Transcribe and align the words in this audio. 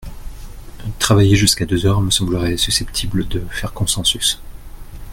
Travailler 0.97 1.35
jusqu’à 1.35 1.67
deux 1.67 1.85
heures 1.85 2.01
me 2.01 2.09
semblerait 2.09 2.57
susceptible 2.57 3.27
de 3.27 3.41
faire 3.51 3.71
consensus. 3.71 4.41